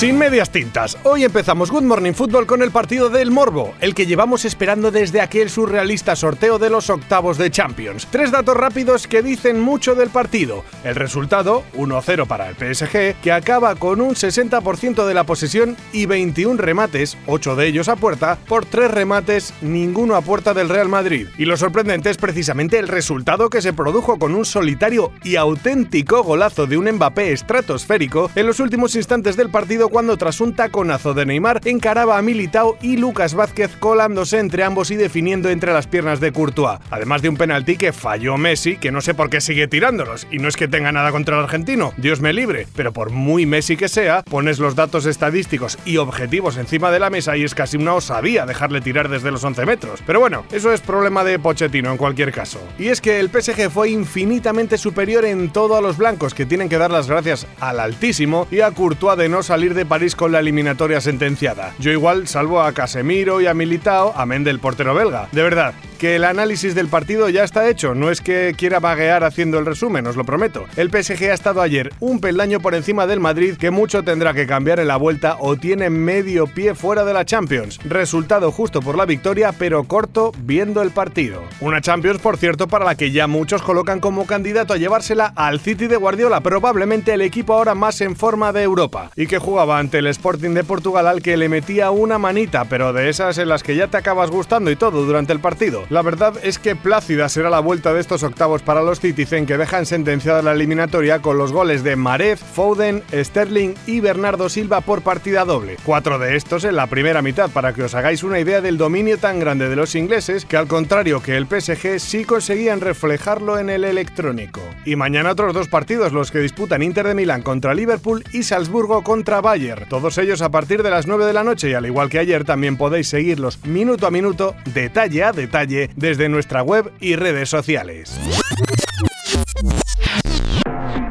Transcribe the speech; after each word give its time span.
Sin 0.00 0.16
medias 0.16 0.50
tintas, 0.50 0.96
hoy 1.04 1.24
empezamos 1.24 1.70
Good 1.70 1.82
Morning 1.82 2.14
Football 2.14 2.46
con 2.46 2.62
el 2.62 2.70
partido 2.70 3.10
del 3.10 3.30
Morbo, 3.30 3.74
el 3.82 3.94
que 3.94 4.06
llevamos 4.06 4.46
esperando 4.46 4.90
desde 4.90 5.20
aquel 5.20 5.50
surrealista 5.50 6.16
sorteo 6.16 6.58
de 6.58 6.70
los 6.70 6.88
octavos 6.88 7.36
de 7.36 7.50
Champions. 7.50 8.08
Tres 8.10 8.30
datos 8.30 8.56
rápidos 8.56 9.06
que 9.06 9.20
dicen 9.20 9.60
mucho 9.60 9.94
del 9.94 10.08
partido. 10.08 10.64
El 10.84 10.94
resultado, 10.94 11.64
1-0 11.76 12.26
para 12.26 12.48
el 12.48 12.54
PSG, 12.54 13.20
que 13.20 13.30
acaba 13.30 13.74
con 13.74 14.00
un 14.00 14.14
60% 14.14 15.04
de 15.04 15.12
la 15.12 15.24
posesión 15.24 15.76
y 15.92 16.06
21 16.06 16.56
remates, 16.56 17.18
8 17.26 17.54
de 17.54 17.66
ellos 17.66 17.90
a 17.90 17.96
puerta, 17.96 18.38
por 18.48 18.64
3 18.64 18.90
remates, 18.90 19.52
ninguno 19.60 20.16
a 20.16 20.22
puerta 20.22 20.54
del 20.54 20.70
Real 20.70 20.88
Madrid. 20.88 21.28
Y 21.36 21.44
lo 21.44 21.58
sorprendente 21.58 22.08
es 22.08 22.16
precisamente 22.16 22.78
el 22.78 22.88
resultado 22.88 23.50
que 23.50 23.60
se 23.60 23.74
produjo 23.74 24.18
con 24.18 24.34
un 24.34 24.46
solitario 24.46 25.12
y 25.22 25.36
auténtico 25.36 26.22
golazo 26.22 26.66
de 26.66 26.78
un 26.78 26.90
Mbappé 26.90 27.34
estratosférico 27.34 28.30
en 28.34 28.46
los 28.46 28.60
últimos 28.60 28.96
instantes 28.96 29.36
del 29.36 29.50
partido 29.50 29.89
cuando 29.90 30.16
tras 30.16 30.40
un 30.40 30.54
taconazo 30.54 31.12
de 31.14 31.26
Neymar 31.26 31.60
encaraba 31.64 32.16
a 32.16 32.22
Militao 32.22 32.78
y 32.80 32.96
Lucas 32.96 33.34
Vázquez 33.34 33.76
colándose 33.78 34.38
entre 34.38 34.64
ambos 34.64 34.90
y 34.90 34.96
definiendo 34.96 35.50
entre 35.50 35.72
las 35.72 35.86
piernas 35.86 36.20
de 36.20 36.32
Courtois. 36.32 36.78
Además 36.90 37.22
de 37.22 37.28
un 37.28 37.36
penalti 37.36 37.76
que 37.76 37.92
falló 37.92 38.36
Messi, 38.36 38.76
que 38.76 38.92
no 38.92 39.00
sé 39.00 39.14
por 39.14 39.28
qué 39.28 39.40
sigue 39.40 39.68
tirándolos, 39.68 40.26
y 40.30 40.38
no 40.38 40.48
es 40.48 40.56
que 40.56 40.68
tenga 40.68 40.92
nada 40.92 41.10
contra 41.10 41.36
el 41.36 41.44
argentino, 41.44 41.92
Dios 41.96 42.20
me 42.20 42.32
libre, 42.32 42.66
pero 42.74 42.92
por 42.92 43.10
muy 43.10 43.46
Messi 43.46 43.76
que 43.76 43.88
sea, 43.88 44.22
pones 44.22 44.58
los 44.58 44.76
datos 44.76 45.06
estadísticos 45.06 45.78
y 45.84 45.96
objetivos 45.96 46.56
encima 46.56 46.90
de 46.90 47.00
la 47.00 47.10
mesa 47.10 47.36
y 47.36 47.44
es 47.44 47.54
casi 47.54 47.76
una 47.76 47.94
osadía 47.94 48.46
dejarle 48.46 48.80
tirar 48.80 49.08
desde 49.08 49.30
los 49.30 49.44
11 49.44 49.66
metros. 49.66 50.02
Pero 50.06 50.20
bueno, 50.20 50.44
eso 50.52 50.72
es 50.72 50.80
problema 50.80 51.24
de 51.24 51.38
Pochettino 51.38 51.90
en 51.90 51.96
cualquier 51.96 52.32
caso. 52.32 52.60
Y 52.78 52.88
es 52.88 53.00
que 53.00 53.20
el 53.20 53.30
PSG 53.30 53.70
fue 53.70 53.90
infinitamente 53.90 54.78
superior 54.78 55.24
en 55.24 55.50
todo 55.50 55.76
a 55.76 55.80
los 55.80 55.96
blancos, 55.96 56.34
que 56.34 56.46
tienen 56.46 56.68
que 56.68 56.78
dar 56.78 56.90
las 56.90 57.08
gracias 57.08 57.46
al 57.60 57.80
Altísimo 57.80 58.46
y 58.50 58.60
a 58.60 58.70
Courtois 58.70 59.18
de 59.18 59.28
no 59.28 59.42
salir 59.42 59.74
de 59.74 59.79
París 59.86 60.16
con 60.16 60.32
la 60.32 60.40
eliminatoria 60.40 61.00
sentenciada. 61.00 61.74
Yo 61.78 61.90
igual 61.90 62.28
salvo 62.28 62.62
a 62.62 62.72
Casemiro 62.72 63.40
y 63.40 63.46
a 63.46 63.54
Militao, 63.54 64.12
amén 64.16 64.44
del 64.44 64.58
portero 64.58 64.94
belga. 64.94 65.28
De 65.32 65.42
verdad, 65.42 65.74
que 66.00 66.16
el 66.16 66.24
análisis 66.24 66.74
del 66.74 66.88
partido 66.88 67.28
ya 67.28 67.44
está 67.44 67.68
hecho, 67.68 67.94
no 67.94 68.10
es 68.10 68.22
que 68.22 68.54
quiera 68.56 68.80
vaguear 68.80 69.22
haciendo 69.22 69.58
el 69.58 69.66
resumen, 69.66 70.06
os 70.06 70.16
lo 70.16 70.24
prometo. 70.24 70.64
El 70.76 70.88
PSG 70.88 71.24
ha 71.24 71.34
estado 71.34 71.60
ayer 71.60 71.92
un 72.00 72.20
peldaño 72.20 72.58
por 72.60 72.74
encima 72.74 73.06
del 73.06 73.20
Madrid 73.20 73.58
que 73.58 73.70
mucho 73.70 74.02
tendrá 74.02 74.32
que 74.32 74.46
cambiar 74.46 74.80
en 74.80 74.88
la 74.88 74.96
vuelta 74.96 75.36
o 75.40 75.56
tiene 75.56 75.90
medio 75.90 76.46
pie 76.46 76.74
fuera 76.74 77.04
de 77.04 77.12
la 77.12 77.26
Champions. 77.26 77.78
Resultado 77.84 78.50
justo 78.50 78.80
por 78.80 78.96
la 78.96 79.04
victoria, 79.04 79.52
pero 79.52 79.84
corto 79.84 80.32
viendo 80.38 80.80
el 80.80 80.90
partido. 80.90 81.42
Una 81.60 81.82
Champions, 81.82 82.18
por 82.18 82.38
cierto, 82.38 82.66
para 82.66 82.86
la 82.86 82.94
que 82.94 83.10
ya 83.10 83.26
muchos 83.26 83.60
colocan 83.60 84.00
como 84.00 84.26
candidato 84.26 84.72
a 84.72 84.78
llevársela 84.78 85.34
al 85.36 85.60
City 85.60 85.86
de 85.86 85.96
Guardiola, 85.96 86.40
probablemente 86.40 87.12
el 87.12 87.20
equipo 87.20 87.52
ahora 87.52 87.74
más 87.74 88.00
en 88.00 88.16
forma 88.16 88.54
de 88.54 88.62
Europa, 88.62 89.10
y 89.16 89.26
que 89.26 89.38
jugaba 89.38 89.78
ante 89.78 89.98
el 89.98 90.06
Sporting 90.06 90.54
de 90.54 90.64
Portugal 90.64 91.06
al 91.06 91.20
que 91.20 91.36
le 91.36 91.50
metía 91.50 91.90
una 91.90 92.16
manita, 92.16 92.64
pero 92.64 92.94
de 92.94 93.10
esas 93.10 93.36
en 93.36 93.50
las 93.50 93.62
que 93.62 93.76
ya 93.76 93.88
te 93.88 93.98
acabas 93.98 94.30
gustando 94.30 94.70
y 94.70 94.76
todo 94.76 95.04
durante 95.04 95.34
el 95.34 95.40
partido. 95.40 95.89
La 95.90 96.02
verdad 96.02 96.34
es 96.44 96.60
que 96.60 96.76
plácida 96.76 97.28
será 97.28 97.50
la 97.50 97.58
vuelta 97.58 97.92
de 97.92 97.98
estos 97.98 98.22
octavos 98.22 98.62
para 98.62 98.80
los 98.80 99.00
Citizen 99.00 99.44
que 99.44 99.58
dejan 99.58 99.86
sentenciada 99.86 100.40
la 100.40 100.52
eliminatoria 100.52 101.20
con 101.20 101.36
los 101.36 101.50
goles 101.52 101.82
de 101.82 101.96
Marez, 101.96 102.38
Foden, 102.38 103.02
Sterling 103.12 103.74
y 103.88 103.98
Bernardo 103.98 104.48
Silva 104.48 104.82
por 104.82 105.02
partida 105.02 105.44
doble. 105.44 105.78
Cuatro 105.84 106.20
de 106.20 106.36
estos 106.36 106.62
en 106.62 106.76
la 106.76 106.86
primera 106.86 107.22
mitad 107.22 107.50
para 107.50 107.72
que 107.72 107.82
os 107.82 107.96
hagáis 107.96 108.22
una 108.22 108.38
idea 108.38 108.60
del 108.60 108.78
dominio 108.78 109.18
tan 109.18 109.40
grande 109.40 109.68
de 109.68 109.74
los 109.74 109.96
ingleses 109.96 110.44
que 110.44 110.56
al 110.56 110.68
contrario 110.68 111.24
que 111.24 111.36
el 111.36 111.48
PSG 111.48 111.98
sí 111.98 112.24
conseguían 112.24 112.80
reflejarlo 112.80 113.58
en 113.58 113.68
el 113.68 113.82
electrónico. 113.82 114.60
Y 114.84 114.94
mañana 114.94 115.32
otros 115.32 115.54
dos 115.54 115.66
partidos 115.66 116.12
los 116.12 116.30
que 116.30 116.38
disputan 116.38 116.84
Inter 116.84 117.08
de 117.08 117.16
Milán 117.16 117.42
contra 117.42 117.74
Liverpool 117.74 118.22
y 118.32 118.44
Salzburgo 118.44 119.02
contra 119.02 119.40
Bayern. 119.40 119.88
Todos 119.88 120.18
ellos 120.18 120.40
a 120.40 120.52
partir 120.52 120.84
de 120.84 120.90
las 120.90 121.08
9 121.08 121.26
de 121.26 121.32
la 121.32 121.42
noche 121.42 121.68
y 121.68 121.74
al 121.74 121.86
igual 121.86 122.10
que 122.10 122.20
ayer 122.20 122.44
también 122.44 122.76
podéis 122.76 123.08
seguirlos 123.08 123.64
minuto 123.64 124.06
a 124.06 124.12
minuto, 124.12 124.54
detalle 124.72 125.24
a 125.24 125.32
detalle 125.32 125.79
desde 125.96 126.28
nuestra 126.28 126.62
web 126.62 126.92
y 127.00 127.16
redes 127.16 127.48
sociales. 127.48 128.18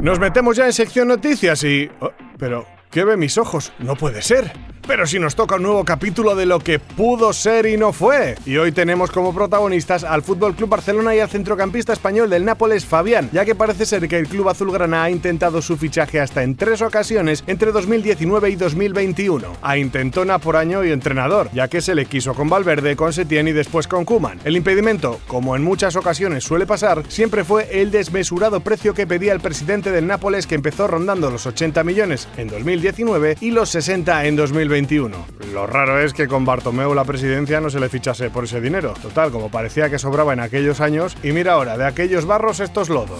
Nos 0.01 0.19
metemos 0.19 0.55
ya 0.55 0.65
en 0.65 0.73
sección 0.73 1.07
noticias 1.07 1.63
y... 1.63 1.89
Oh, 1.99 2.11
pero, 2.37 2.65
¿qué 2.89 3.03
ve 3.03 3.17
mis 3.17 3.37
ojos? 3.37 3.73
No 3.79 3.95
puede 3.95 4.21
ser. 4.21 4.51
Pero 4.89 5.05
si 5.05 5.19
nos 5.19 5.35
toca 5.35 5.57
un 5.57 5.61
nuevo 5.61 5.85
capítulo 5.85 6.35
de 6.35 6.47
lo 6.47 6.61
que 6.61 6.79
pudo 6.79 7.31
ser 7.31 7.67
y 7.67 7.77
no 7.77 7.93
fue. 7.93 8.33
Y 8.43 8.57
hoy 8.57 8.71
tenemos 8.71 9.11
como 9.11 9.35
protagonistas 9.35 10.03
al 10.03 10.23
Fútbol 10.23 10.55
Club 10.55 10.69
Barcelona 10.69 11.13
y 11.13 11.19
al 11.19 11.29
centrocampista 11.29 11.93
español 11.93 12.27
del 12.27 12.43
Nápoles, 12.43 12.87
Fabián, 12.87 13.29
ya 13.31 13.45
que 13.45 13.53
parece 13.53 13.85
ser 13.85 14.07
que 14.07 14.17
el 14.17 14.27
club 14.27 14.49
azulgrana 14.49 15.03
ha 15.03 15.11
intentado 15.11 15.61
su 15.61 15.77
fichaje 15.77 16.19
hasta 16.19 16.41
en 16.41 16.55
tres 16.55 16.81
ocasiones 16.81 17.43
entre 17.45 17.71
2019 17.71 18.49
y 18.49 18.55
2021. 18.55 19.57
A 19.61 19.77
intentona 19.77 20.39
por 20.39 20.55
año 20.55 20.83
y 20.83 20.91
entrenador, 20.91 21.51
ya 21.53 21.67
que 21.67 21.81
se 21.81 21.93
le 21.93 22.07
quiso 22.07 22.33
con 22.33 22.49
Valverde, 22.49 22.95
con 22.95 23.13
Setién 23.13 23.47
y 23.47 23.51
después 23.51 23.87
con 23.87 24.05
Kuman. 24.05 24.39
El 24.43 24.57
impedimento, 24.57 25.19
como 25.27 25.55
en 25.55 25.63
muchas 25.63 25.97
ocasiones 25.97 26.43
suele 26.43 26.65
pasar, 26.65 27.03
siempre 27.09 27.43
fue 27.43 27.79
el 27.79 27.91
desmesurado 27.91 28.61
precio 28.61 28.95
que 28.95 29.05
pedía 29.05 29.33
el 29.33 29.39
presidente 29.39 29.91
del 29.91 30.07
Nápoles 30.07 30.47
que 30.47 30.55
empezó 30.55 30.87
rondando 30.87 31.29
los 31.29 31.45
80 31.45 31.83
millones 31.83 32.27
en 32.37 32.47
2019 32.47 33.37
y 33.39 33.51
los 33.51 33.69
60 33.69 34.25
en 34.25 34.35
2021. 34.79 35.39
Lo 35.53 35.67
raro 35.67 35.99
es 35.99 36.13
que 36.13 36.27
con 36.27 36.45
Bartomeu 36.45 36.93
la 36.93 37.03
presidencia 37.03 37.59
no 37.59 37.69
se 37.69 37.79
le 37.79 37.89
fichase 37.89 38.29
por 38.29 38.43
ese 38.43 38.61
dinero. 38.61 38.93
Total, 39.01 39.31
como 39.31 39.49
parecía 39.49 39.89
que 39.89 39.99
sobraba 39.99 40.33
en 40.33 40.39
aquellos 40.39 40.79
años, 40.79 41.17
y 41.23 41.31
mira 41.31 41.53
ahora, 41.53 41.77
de 41.77 41.85
aquellos 41.85 42.25
barros 42.25 42.59
estos 42.59 42.89
lodos. 42.89 43.19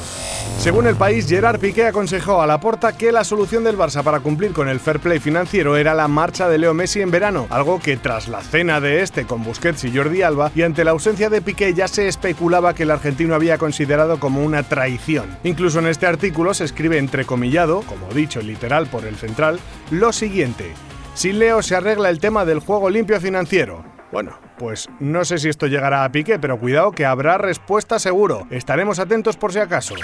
Según 0.60 0.88
el 0.88 0.96
país, 0.96 1.28
Gerard 1.28 1.60
Piqué 1.60 1.88
aconsejó 1.88 2.42
a 2.42 2.48
Laporta 2.48 2.98
que 2.98 3.12
la 3.12 3.24
solución 3.24 3.64
del 3.64 3.78
Barça 3.78 4.04
para 4.04 4.20
cumplir 4.20 4.52
con 4.52 4.70
el 4.70 4.80
fair 4.80 5.00
play 5.00 5.20
financiero 5.20 5.78
era 5.78 5.94
la 5.94 6.08
marcha 6.08 6.48
de 6.50 6.58
Leo 6.58 6.74
Messi 6.74 7.02
en 7.02 7.12
verano, 7.12 7.48
algo 7.50 7.80
que 7.80 7.98
tras 7.98 8.28
la 8.28 8.42
cena 8.42 8.80
de 8.80 9.02
este 9.02 9.26
con 9.26 9.44
Busquets 9.44 9.86
y 9.86 9.96
Jordi 9.96 10.22
Alba 10.22 10.52
y 10.54 10.64
ante 10.64 10.84
la 10.84 10.92
ausencia 10.92 11.30
de 11.30 11.42
Piqué 11.42 11.74
ya 11.74 11.88
se 11.88 12.08
especulaba 12.08 12.74
que 12.74 12.84
el 12.84 12.92
argentino 12.92 13.36
había 13.36 13.58
considerado 13.58 14.20
como 14.20 14.44
una 14.44 14.64
traición. 14.64 15.38
Incluso 15.44 15.80
en 15.80 15.88
este 15.88 16.06
artículo 16.06 16.54
se 16.54 16.66
escribe 16.66 16.98
entrecomillado, 16.98 17.82
como 17.82 18.10
dicho 18.10 18.42
literal 18.42 18.88
por 18.88 19.06
el 19.06 19.16
central, 19.16 19.60
lo 19.92 20.12
siguiente. 20.12 20.74
Si 21.14 21.34
Leo 21.34 21.62
se 21.62 21.76
arregla 21.76 22.10
el 22.10 22.20
tema 22.20 22.46
del 22.46 22.60
juego 22.60 22.90
limpio 22.90 23.20
financiero. 23.20 23.84
Bueno, 24.12 24.38
pues 24.60 24.90
no 25.00 25.26
sé 25.26 25.40
si 25.40 25.50
esto 25.50 25.66
llegará 25.66 26.04
a 26.04 26.12
pique, 26.12 26.38
pero 26.38 26.60
cuidado 26.60 26.92
que 26.92 27.06
habrá 27.06 27.40
respuesta 27.40 27.98
seguro. 27.98 28.46
Estaremos 28.52 29.00
atentos 29.00 29.38
por 29.38 29.54
si 29.54 29.60
acaso. 29.60 29.96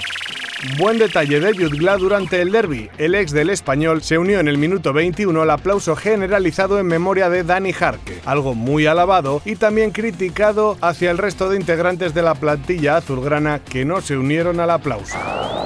Buen 0.78 0.98
detalle 0.98 1.38
de 1.38 1.52
Jutgla 1.52 1.98
durante 1.98 2.40
el 2.40 2.50
derby. 2.50 2.88
El 2.96 3.14
ex 3.14 3.30
del 3.30 3.50
español 3.50 4.02
se 4.02 4.16
unió 4.16 4.40
en 4.40 4.48
el 4.48 4.56
minuto 4.56 4.94
21 4.94 5.42
al 5.42 5.50
aplauso 5.50 5.94
generalizado 5.94 6.78
en 6.78 6.86
memoria 6.86 7.28
de 7.28 7.44
Dani 7.44 7.74
Jarque, 7.74 8.20
algo 8.24 8.54
muy 8.54 8.86
alabado 8.86 9.42
y 9.44 9.56
también 9.56 9.90
criticado 9.90 10.78
hacia 10.80 11.10
el 11.10 11.18
resto 11.18 11.50
de 11.50 11.56
integrantes 11.56 12.14
de 12.14 12.22
la 12.22 12.34
plantilla 12.34 12.96
azulgrana 12.96 13.60
que 13.60 13.84
no 13.84 14.00
se 14.00 14.16
unieron 14.16 14.58
al 14.58 14.70
aplauso. 14.70 15.18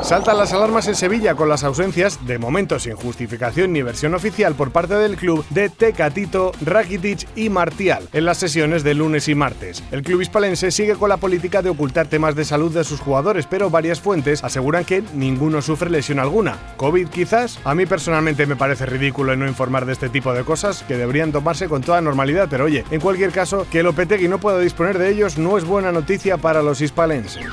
Saltan 0.02 0.38
las 0.38 0.52
alarmas 0.52 0.88
en 0.88 0.96
Sevilla 0.96 1.34
con 1.34 1.48
las 1.48 1.62
ausencias, 1.62 2.26
de 2.26 2.38
momento 2.38 2.78
sin 2.78 2.96
justificación 2.96 3.72
ni 3.72 3.82
versión 3.82 4.14
oficial 4.14 4.54
por 4.54 4.72
parte 4.72 4.94
del 4.94 5.16
club, 5.16 5.44
de 5.50 5.68
Tecatito, 5.68 6.52
Rakitic 6.62 7.28
y 7.36 7.48
Martial 7.48 8.08
en 8.12 8.24
las 8.24 8.38
sesiones 8.38 8.79
de 8.82 8.94
lunes 8.94 9.28
y 9.28 9.34
martes. 9.34 9.82
El 9.90 10.02
club 10.02 10.20
hispalense 10.20 10.70
sigue 10.70 10.94
con 10.94 11.08
la 11.08 11.16
política 11.16 11.62
de 11.62 11.70
ocultar 11.70 12.06
temas 12.06 12.34
de 12.34 12.44
salud 12.44 12.72
de 12.72 12.84
sus 12.84 13.00
jugadores, 13.00 13.46
pero 13.46 13.70
varias 13.70 14.00
fuentes 14.00 14.44
aseguran 14.44 14.84
que 14.84 15.02
ninguno 15.14 15.62
sufre 15.62 15.90
lesión 15.90 16.18
alguna. 16.18 16.58
¿COVID 16.76 17.08
quizás? 17.08 17.58
A 17.64 17.74
mí 17.74 17.86
personalmente 17.86 18.46
me 18.46 18.56
parece 18.56 18.86
ridículo 18.86 19.36
no 19.36 19.46
informar 19.46 19.86
de 19.86 19.92
este 19.92 20.08
tipo 20.08 20.32
de 20.32 20.44
cosas 20.44 20.82
que 20.82 20.96
deberían 20.96 21.32
tomarse 21.32 21.68
con 21.68 21.82
toda 21.82 22.00
normalidad, 22.00 22.48
pero 22.50 22.64
oye, 22.64 22.84
en 22.90 23.00
cualquier 23.00 23.30
caso, 23.30 23.66
que 23.70 23.82
Lopetegui 23.82 24.28
no 24.28 24.38
pueda 24.38 24.58
disponer 24.58 24.98
de 24.98 25.10
ellos 25.10 25.38
no 25.38 25.58
es 25.58 25.64
buena 25.64 25.92
noticia 25.92 26.36
para 26.36 26.62
los 26.62 26.80
hispalenses. 26.80 27.44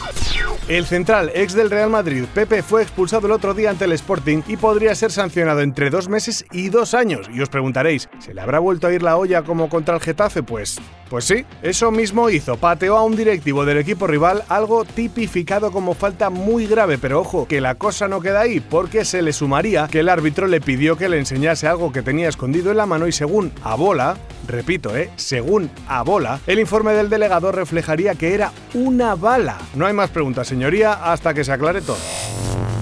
El 0.67 0.85
central 0.85 1.31
ex 1.33 1.53
del 1.53 1.69
Real 1.69 1.89
Madrid, 1.89 2.25
Pepe, 2.33 2.61
fue 2.61 2.81
expulsado 2.81 3.27
el 3.27 3.31
otro 3.31 3.53
día 3.53 3.69
ante 3.69 3.85
el 3.85 3.93
Sporting 3.93 4.41
y 4.47 4.57
podría 4.57 4.93
ser 4.95 5.13
sancionado 5.13 5.61
entre 5.61 5.89
dos 5.89 6.09
meses 6.09 6.45
y 6.51 6.67
dos 6.67 6.93
años. 6.93 7.29
Y 7.33 7.39
os 7.39 7.47
preguntaréis, 7.47 8.09
¿se 8.19 8.33
le 8.33 8.41
habrá 8.41 8.59
vuelto 8.59 8.87
a 8.87 8.93
ir 8.93 9.01
la 9.01 9.15
olla 9.15 9.43
como 9.43 9.69
contra 9.69 9.95
el 9.95 10.01
Getafe? 10.01 10.43
Pues 10.43 10.77
pues 11.09 11.16
sí, 11.25 11.45
eso 11.61 11.91
mismo 11.91 12.29
hizo, 12.29 12.57
pateó 12.57 12.97
a 12.97 13.03
un 13.03 13.15
directivo 13.15 13.65
del 13.65 13.77
equipo 13.77 14.07
rival, 14.07 14.43
algo 14.49 14.85
tipificado 14.85 15.71
como 15.71 15.93
falta 15.93 16.29
muy 16.29 16.67
grave, 16.67 16.97
pero 16.97 17.21
ojo, 17.21 17.47
que 17.47 17.61
la 17.61 17.75
cosa 17.75 18.07
no 18.07 18.21
queda 18.21 18.41
ahí, 18.41 18.59
porque 18.59 19.05
se 19.05 19.21
le 19.21 19.33
sumaría 19.33 19.87
que 19.87 19.99
el 19.99 20.09
árbitro 20.09 20.47
le 20.47 20.61
pidió 20.61 20.97
que 20.97 21.09
le 21.09 21.19
enseñase 21.19 21.67
algo 21.67 21.91
que 21.91 22.01
tenía 22.01 22.29
escondido 22.29 22.71
en 22.71 22.77
la 22.77 22.85
mano 22.85 23.07
y 23.07 23.11
según 23.11 23.51
Abola, 23.63 24.17
repito, 24.47 24.95
eh, 24.95 25.09
según 25.15 25.69
Abola, 25.87 26.39
el 26.47 26.59
informe 26.59 26.93
del 26.93 27.09
delegado 27.09 27.51
reflejaría 27.51 28.15
que 28.15 28.33
era 28.33 28.51
una 28.73 29.15
bala. 29.15 29.57
No 29.75 29.85
hay 29.85 29.93
más 29.93 30.09
preguntas, 30.09 30.47
señoría, 30.47 30.93
hasta 30.93 31.33
que 31.33 31.43
se 31.43 31.51
aclare 31.51 31.81
todo. 31.81 31.97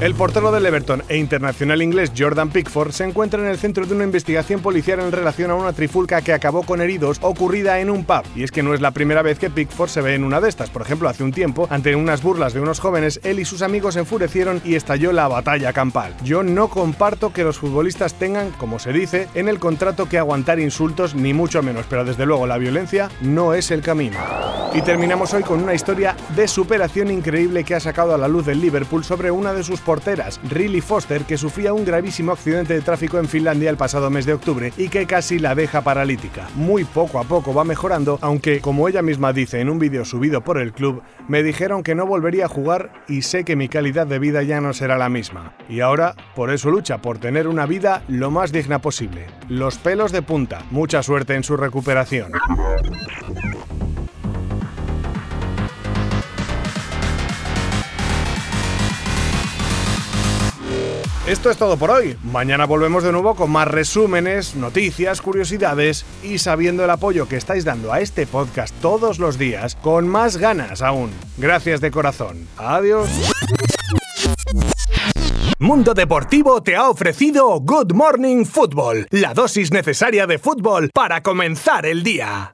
El 0.02 0.14
portero 0.14 0.52
del 0.52 0.66
Everton 0.66 1.04
e 1.08 1.16
internacional 1.16 1.82
inglés 1.82 2.12
Jordan 2.16 2.50
Pickford 2.50 2.92
se 2.92 3.06
encuentra 3.06 3.42
en 3.42 3.48
el 3.48 3.58
centro 3.58 3.86
de 3.86 3.96
una 3.96 4.04
investigación 4.04 4.60
policial 4.60 5.00
en 5.00 5.14
relación 5.14 5.52
a 5.52 5.56
una 5.56 5.72
trifulca 5.72 6.22
que 6.22 6.34
acabó 6.34 6.64
con 6.64 6.82
heridos 6.82 7.20
ocurrida 7.22 7.80
en 7.80 7.90
un 7.90 8.04
pub. 8.04 8.24
Y 8.36 8.44
es 8.44 8.52
que 8.52 8.62
no 8.62 8.74
es 8.74 8.82
la 8.82 8.92
primera 8.92 9.22
vez 9.22 9.40
que 9.40 9.50
Pickford 9.50 9.90
se 9.90 10.02
ve 10.02 10.14
en 10.14 10.26
una 10.26 10.42
de 10.42 10.50
estas. 10.50 10.70
Por 10.70 10.82
ejemplo, 10.82 11.08
hace 11.08 11.24
un 11.24 11.32
tiempo, 11.32 11.66
ante 11.72 11.96
unas 11.96 12.22
burlas 12.22 12.54
de 12.54 12.60
unos 12.60 12.82
jóvenes, 12.82 13.22
él 13.24 13.40
y 13.40 13.46
sus 13.46 13.62
amigos 13.62 13.96
enfurecieron 13.96 14.62
y 14.66 14.76
estalló 14.76 15.14
la 15.14 15.30
batalla 15.30 15.72
campal. 15.72 16.14
Yo 16.26 16.44
no 16.44 16.68
comparto 16.68 17.32
que 17.32 17.46
los 17.46 17.58
futbolistas 17.58 18.16
tengan, 18.16 18.52
como 18.52 18.80
se 18.80 18.92
dice, 18.92 19.30
en 19.34 19.48
el 19.48 19.60
contrato 19.60 20.10
que 20.10 20.18
aguantar 20.18 20.60
insultos, 20.60 21.16
ni 21.16 21.34
mucho 21.34 21.64
menos, 21.64 21.86
pero 21.90 22.04
desde 22.04 22.26
luego 22.26 22.48
la 22.48 22.58
violencia 22.58 23.10
no 23.22 23.54
es 23.54 23.72
el 23.72 23.82
camino. 23.82 24.18
Y 24.76 24.82
terminamos 24.82 25.34
hoy 25.34 25.42
con 25.42 25.64
una 25.64 25.74
historia 25.74 26.18
de 26.36 26.50
superación 26.50 27.10
increíble 27.10 27.64
que 27.64 27.76
ha 27.76 27.80
sacado 27.80 28.14
a 28.14 28.18
la 28.18 28.28
luz 28.28 28.46
del 28.46 28.60
Liverpool 28.60 29.06
sobre 29.06 29.32
una 29.32 29.54
de 29.54 29.64
sus 29.64 29.80
porteras, 29.80 30.42
Riley 30.50 30.82
Foster, 30.82 31.24
que 31.24 31.38
sufría 31.38 31.72
un 31.72 31.86
gravísimo 31.86 32.34
accidente 32.34 32.74
de 32.74 32.82
tráfico 32.82 33.18
en 33.18 33.30
Finlandia 33.30 33.70
el 33.70 33.78
pasado 33.78 34.10
mes 34.10 34.26
de 34.26 34.34
octubre 34.34 34.74
y 34.76 34.90
que 34.90 35.06
casi 35.06 35.40
la 35.40 35.56
deja 35.56 35.80
paralítica. 35.80 36.50
Muy 36.56 36.84
poco 36.84 37.20
a 37.20 37.24
poco 37.24 37.54
va 37.54 37.64
mejorando, 37.64 38.20
aunque, 38.22 38.60
como 38.60 38.90
ella 38.90 39.02
misma 39.02 39.32
dice 39.32 39.62
en 39.62 39.70
un 39.70 39.80
vídeo 39.80 40.04
subido 40.04 40.42
por 40.42 40.58
el 40.58 40.74
club, 40.74 41.02
me 41.30 41.42
dijeron 41.42 41.82
que 41.82 41.96
no 41.96 42.06
volvería 42.06 42.46
a 42.46 42.50
jugar 42.50 42.92
y 43.08 43.22
sé 43.22 43.46
que 43.46 43.56
mi 43.56 43.70
calidad 43.70 44.06
de 44.08 44.20
vida 44.20 44.44
ya 44.44 44.60
no 44.60 44.74
será 44.74 44.98
la 44.98 45.08
misma. 45.08 45.56
Y 45.70 45.80
ahora, 45.80 46.16
por 46.36 46.52
eso 46.52 46.70
lucha 46.70 46.98
por 46.98 47.18
tener 47.18 47.48
una 47.48 47.66
vida 47.66 48.04
lo 48.10 48.30
más 48.30 48.52
digna 48.52 48.80
posible. 48.80 49.28
Los 49.48 49.78
pelos 49.78 50.12
de 50.12 50.22
punta. 50.22 50.64
Mucha 50.70 51.02
suerte 51.02 51.34
en 51.34 51.46
su 51.46 51.56
recuperación. 51.56 52.34
Esto 61.28 61.50
es 61.50 61.58
todo 61.58 61.76
por 61.76 61.90
hoy. 61.90 62.16
Mañana 62.24 62.68
volvemos 62.68 63.04
de 63.04 63.12
nuevo 63.12 63.34
con 63.34 63.50
más 63.50 63.68
resúmenes, 63.68 64.56
noticias, 64.56 65.24
curiosidades 65.24 66.06
y 66.22 66.38
sabiendo 66.38 66.84
el 66.84 66.90
apoyo 66.92 67.28
que 67.28 67.36
estáis 67.36 67.66
dando 67.66 67.92
a 67.92 68.00
este 68.00 68.28
podcast 68.28 68.76
todos 68.80 69.18
los 69.18 69.40
días, 69.40 69.76
con 69.76 70.08
más 70.08 70.38
ganas 70.38 70.84
aún. 70.84 71.10
Gracias 71.38 71.82
de 71.82 71.90
corazón. 71.90 72.48
Adiós. 72.58 73.10
Mundo 75.58 75.96
Deportivo 75.96 76.62
te 76.62 76.76
ha 76.76 76.90
ofrecido 76.90 77.60
Good 77.60 77.94
Morning 77.94 78.46
Football, 78.46 79.08
la 79.10 79.34
dosis 79.34 79.72
necesaria 79.72 80.28
de 80.28 80.38
fútbol 80.38 80.92
para 80.94 81.24
comenzar 81.24 81.88
el 81.88 82.04
día. 82.04 82.54